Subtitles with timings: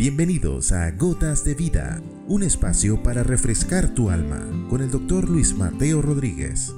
[0.00, 5.54] Bienvenidos a Gotas de Vida, un espacio para refrescar tu alma con el doctor Luis
[5.54, 6.74] Mateo Rodríguez.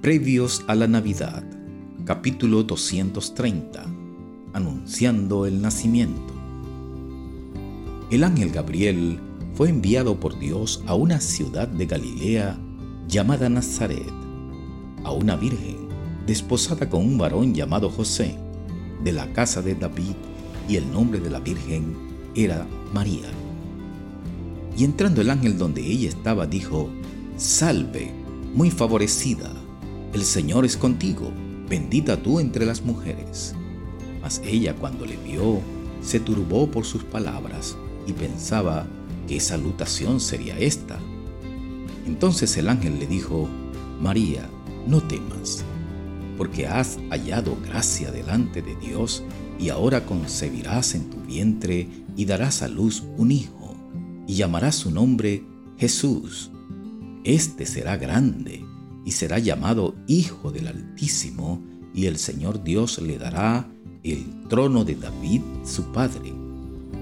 [0.00, 1.42] Previos a la Navidad,
[2.04, 3.86] capítulo 230,
[4.52, 6.32] anunciando el nacimiento.
[8.12, 9.18] El ángel Gabriel
[9.54, 12.56] fue enviado por Dios a una ciudad de Galilea
[13.08, 14.12] llamada Nazaret,
[15.02, 15.88] a una virgen
[16.24, 18.38] desposada con un varón llamado José,
[19.02, 20.14] de la casa de David
[20.70, 21.96] y el nombre de la Virgen
[22.36, 22.64] era
[22.94, 23.28] María.
[24.78, 26.88] Y entrando el ángel donde ella estaba, dijo,
[27.36, 28.12] Salve,
[28.54, 29.50] muy favorecida,
[30.14, 31.32] el Señor es contigo,
[31.68, 33.52] bendita tú entre las mujeres.
[34.22, 35.60] Mas ella cuando le vio,
[36.02, 38.86] se turbó por sus palabras y pensaba
[39.26, 41.00] qué salutación sería esta.
[42.06, 43.48] Entonces el ángel le dijo,
[44.00, 44.48] María,
[44.86, 45.64] no temas,
[46.38, 49.24] porque has hallado gracia delante de Dios
[49.60, 53.76] y ahora concebirás en tu vientre y darás a luz un hijo,
[54.26, 55.44] y llamarás su nombre
[55.76, 56.50] Jesús.
[57.24, 58.64] Este será grande
[59.04, 61.62] y será llamado Hijo del Altísimo,
[61.92, 63.68] y el Señor Dios le dará
[64.02, 66.32] el trono de David, su padre,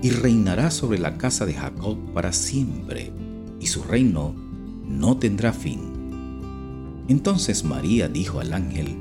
[0.02, 3.12] y reinará sobre la casa de Jacob para siempre,
[3.60, 4.34] y su reino
[4.88, 7.04] no tendrá fin.
[7.08, 8.96] Entonces María dijo al ángel,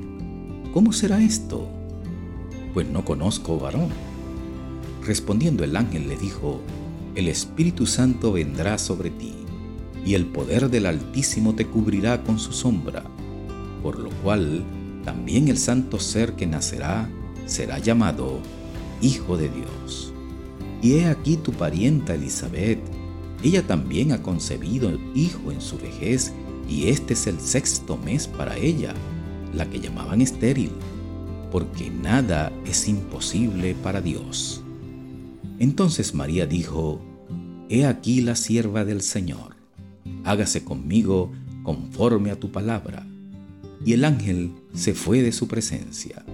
[0.72, 1.77] ¿Cómo será esto?
[2.74, 3.88] Pues no conozco varón.
[5.04, 6.60] Respondiendo el ángel le dijo,
[7.14, 9.32] el Espíritu Santo vendrá sobre ti,
[10.04, 13.04] y el poder del Altísimo te cubrirá con su sombra,
[13.82, 14.64] por lo cual
[15.04, 17.08] también el santo ser que nacerá
[17.46, 18.40] será llamado
[19.00, 20.12] Hijo de Dios.
[20.82, 22.80] Y he aquí tu parienta Elizabeth,
[23.42, 26.32] ella también ha concebido hijo en su vejez,
[26.68, 28.94] y este es el sexto mes para ella,
[29.54, 30.72] la que llamaban estéril
[31.50, 34.62] porque nada es imposible para Dios.
[35.58, 37.00] Entonces María dijo,
[37.68, 39.56] He aquí la sierva del Señor,
[40.24, 41.32] hágase conmigo
[41.62, 43.06] conforme a tu palabra.
[43.84, 46.24] Y el ángel se fue de su presencia.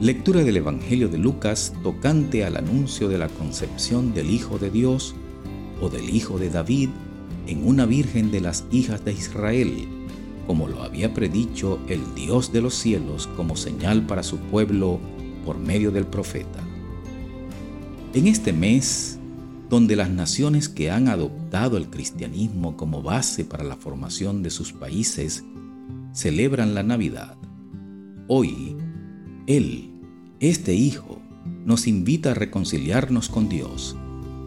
[0.00, 5.14] Lectura del Evangelio de Lucas tocante al anuncio de la concepción del Hijo de Dios
[5.80, 6.88] o del Hijo de David
[7.46, 10.01] en una virgen de las hijas de Israel
[10.46, 15.00] como lo había predicho el Dios de los cielos como señal para su pueblo
[15.44, 16.60] por medio del profeta.
[18.14, 19.18] En este mes,
[19.70, 24.72] donde las naciones que han adoptado el cristianismo como base para la formación de sus
[24.72, 25.44] países
[26.12, 27.36] celebran la Navidad,
[28.28, 28.76] hoy,
[29.46, 29.90] Él,
[30.40, 31.20] este Hijo,
[31.64, 33.96] nos invita a reconciliarnos con Dios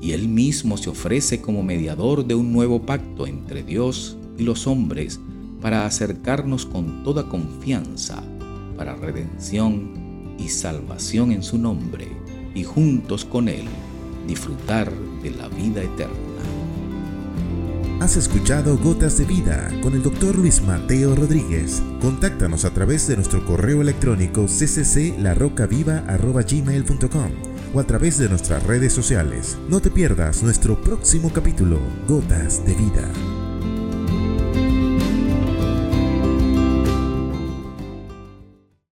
[0.02, 4.68] y Él mismo se ofrece como mediador de un nuevo pacto entre Dios y los
[4.68, 5.20] hombres
[5.66, 8.22] para acercarnos con toda confianza
[8.78, 12.08] para redención y salvación en su nombre
[12.53, 13.66] y juntos con Él
[14.28, 14.94] disfrutar
[15.24, 16.14] de la vida eterna.
[18.00, 21.82] Has escuchado Gotas de Vida con el doctor Luis Mateo Rodríguez.
[22.00, 27.32] Contáctanos a través de nuestro correo electrónico ccclarocaviva.gmail.com
[27.74, 29.58] o a través de nuestras redes sociales.
[29.68, 33.09] No te pierdas nuestro próximo capítulo, Gotas de Vida.